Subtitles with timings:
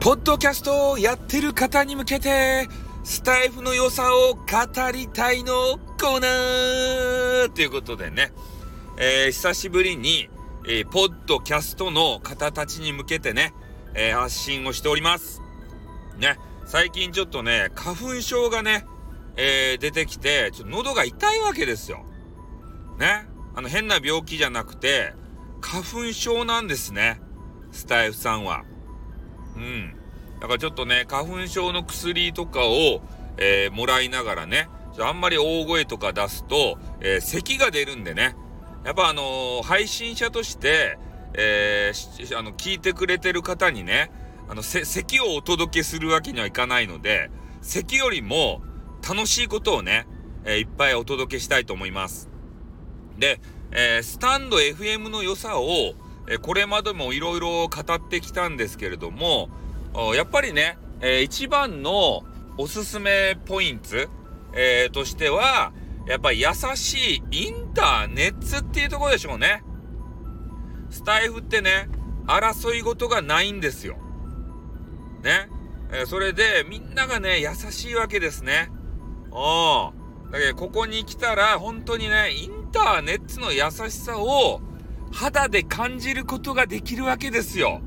[0.00, 2.66] ポッドキャストをやってる方に向けて、
[3.04, 4.42] スタイフの良さを語
[4.92, 5.52] りたいの
[6.00, 8.32] コーナーということでね、
[8.96, 10.30] えー、久しぶりに、
[10.66, 13.52] えー、ポッドキャストの方たちに向けてね、
[13.92, 15.42] えー、発信をしております。
[16.16, 18.86] ね、最近ちょっとね、花粉症がね、
[19.36, 22.06] えー、出てきて、ちょっと喉が痛いわけですよ。
[22.98, 23.28] ね。
[23.54, 25.12] あの変な病気じゃなくて、
[25.60, 27.20] 花粉症なんですね。
[27.70, 28.64] スタイフさんは。
[29.56, 29.94] うん。
[30.40, 33.02] だからちょっとね、花粉症の薬とかを、
[33.36, 34.68] えー、もらいながらね、
[34.98, 38.36] あんまり大声とか出すと、えー、咳が出るんでね。
[38.84, 40.98] やっぱあのー、配信者として、
[41.34, 44.10] えー、あの、聞いてくれてる方にね、
[44.48, 47.30] あの、せ咳をお届けするわけにはいかないので、
[47.62, 48.62] 咳よりも
[49.08, 50.06] 楽しいことをね、
[50.44, 52.28] えいっぱいお届けしたいと思います。
[53.18, 53.40] で、
[53.70, 55.94] えー、スタンド FM の良さを、
[56.30, 59.50] えこれまでもいろいろ語ってきたんですけれども、
[60.14, 62.22] やっぱりね、えー、一番の
[62.56, 63.96] おすすめポイント、
[64.54, 65.72] えー、としては、
[66.06, 69.64] やっぱり優しいインターネットっていうところでしょうね。
[70.90, 71.88] スタイフってね、
[72.26, 73.96] 争い事がないんですよ。
[75.24, 75.48] ね。
[75.92, 78.70] え、それで、みんながね、優しいわけですね。
[79.32, 80.30] うん。
[80.30, 84.60] だけど、ここに来たら、本当にね、インターネットの優しさを
[85.12, 87.80] 肌で感じることができるわけですよ。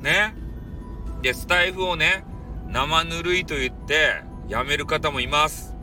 [0.00, 0.34] ね。
[1.22, 2.24] で、スタイフをね、
[2.68, 5.74] 生ぬるいと言ってやめる方もいます。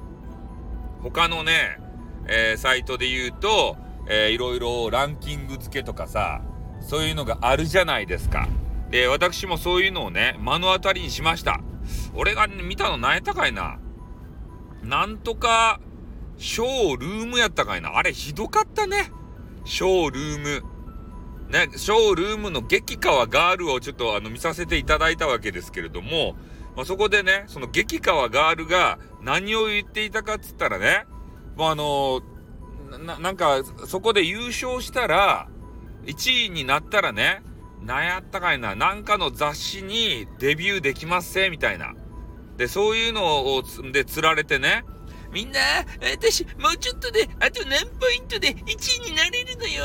[1.02, 1.80] 他のね、
[2.28, 6.42] えー、サイトで言うと、えー、いろいろランキング付けとかさ、
[6.82, 8.48] そういうのがあるじゃないですか。
[8.90, 11.62] で、私もそういうのをね、目の当たりにしました。
[12.14, 13.80] 俺が、ね、見たの何やったかいな。
[14.84, 15.80] なんとか、
[16.38, 17.98] ショールームやったかいな。
[17.98, 19.12] あれひどかったね。
[19.70, 20.64] ショールーム。
[21.50, 26.36] ね、ショールームの激川ガールをちょっとあの見させていただいたわけですけれども、
[26.76, 31.06] まあ、そこでね、その激川ガールが何を言っていたかっつったらね、
[31.56, 35.48] もうあのー、なんか、そこで優勝したら、
[36.06, 37.44] 1位になったらね、
[37.82, 41.94] なんやったかいな、なんかの雑誌にデビューできますせ、みたいな。
[42.58, 44.84] で、そういうのを、で、釣られてね、
[45.32, 45.60] みんな、
[46.02, 49.84] 私、もうちょっとで、あと何ポイントで1位になれるのよ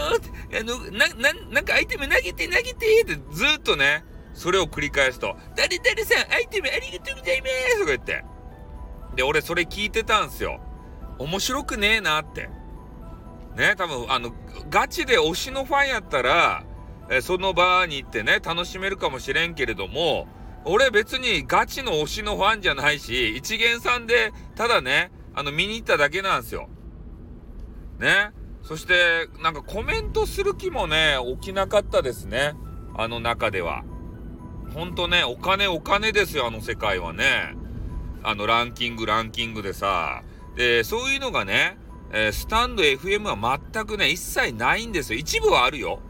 [0.58, 8.24] あの、な、な、なんかアイテム投げて投げてってずっとね、それを繰り返すと、誰々さん、アイテムありがとうございますとか言って。
[9.16, 10.60] で、俺それ聞いてたんすよ。
[11.18, 12.48] 面白くねえなって。
[13.56, 14.32] ね、多分、あの、
[14.68, 16.64] ガチで推しのファンやったら、
[17.10, 20.26] えその場に行ってね、楽しめるかもしれんけれども、
[20.64, 26.68] 俺別にガチの推しのファンじゃないし、一元さんで、ただね、あの、見に行っただけなんですよ。
[27.98, 28.30] ね。
[28.62, 32.54] そして、なんかコメントする気もね、起きなかったですね。
[32.96, 33.84] あの中では。
[34.72, 37.54] ほんとね、お金お金ですよ、あの世界はね。
[38.22, 40.22] あの、ランキングランキングでさ。
[40.56, 41.78] で、そういうのがね、
[42.12, 45.18] えー、スタンド FM は全くね、一切ないんですよ。
[45.18, 46.00] 一部はあるよ。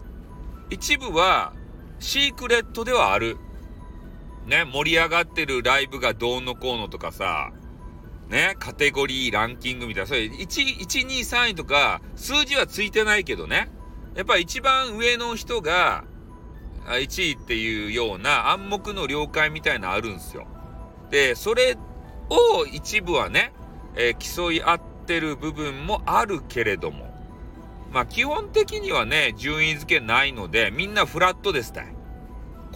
[0.70, 1.52] 一部は、
[1.98, 3.38] シークレットではある。
[4.46, 7.52] ね、盛り上がってるライブがどうのこうのとかさ、
[8.28, 13.70] ね、カテゴリーランキングみたいな、それ1、1、2、3位とか、数字はついてないけどね、
[14.14, 16.04] やっぱ一番上の人が、
[16.86, 20.46] 1位っていうような暗黙の了解みたいなあるんですよ。
[21.10, 21.76] で、それ
[22.28, 23.52] を一部はね、
[23.96, 27.12] えー、競い合ってる部分もあるけれども、
[27.92, 31.86] まあ基本的にはね、順位付けないので、みんなフラットですたい。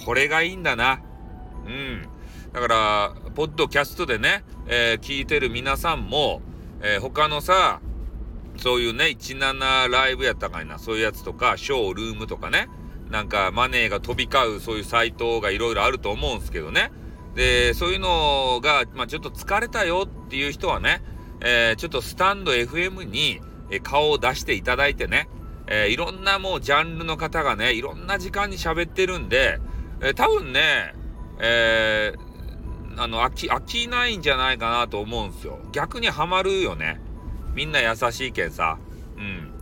[0.05, 1.01] これがいいんだな。
[1.67, 2.09] うん。
[2.53, 6.43] だから、ポッドキャストでね、えー、聞いてる皆さんも、
[6.83, 7.81] えー、他のさ、
[8.57, 12.69] そういうね、17ライブやったかいな、そういうやつとか、ショールームとかね、
[13.11, 16.93] なんかマネーが飛び交うそういうサイトがいろいろあると思うんですけどね。
[17.35, 21.03] で、そういうのが、まあちょっと疲れたよっていう人はね、
[21.41, 23.41] えー、ちょっとスタンド FM に
[23.83, 25.29] 顔を出していただいてね、
[25.67, 29.59] えー、いろんなもうジャンルの方がね、いろんな時間に喋ってるんで、
[30.01, 30.95] えー、多分ね、
[31.39, 32.28] えー、
[32.99, 35.59] あの、飽き、飽きないんじゃないかなと思うんですよ。
[35.73, 37.01] 逆にはまるよね。
[37.55, 38.79] みんな優しいけんさ。
[39.17, 39.53] うん。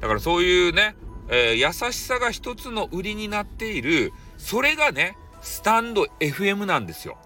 [0.00, 0.96] だからそういうね、
[1.28, 7.16] えー、優しさが一つの売りになっている、それがね、スタンド FM なんですよ。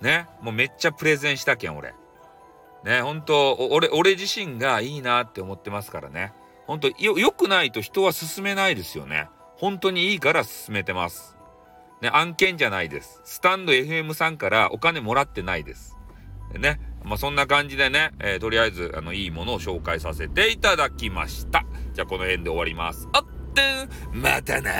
[0.00, 0.26] ね。
[0.40, 1.94] もうめっちゃプレゼンしたけん、俺。
[2.84, 6.32] ね、本当俺、俺自身がいいなって思ってますからね。
[6.66, 9.28] 本当よ、良くないと人は進めないですよね。
[9.56, 11.36] 本当にいいから進めてます。
[12.02, 13.20] ね、案件じゃないです。
[13.24, 15.96] スタンド FM さんからお金もらってないです。
[16.58, 16.80] ね。
[17.04, 21.64] まあ、そんな感じでね、えー、とりあえず、あの、いいものを紹介させていただきました。
[21.94, 23.08] じゃあ、この辺で終わります。
[23.12, 23.62] あって
[24.12, 24.72] またな